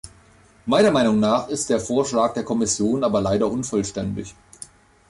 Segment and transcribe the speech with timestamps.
[0.65, 4.33] Meiner Meinung nach ist der Vorschlag der Kommission aber leider unvollständig.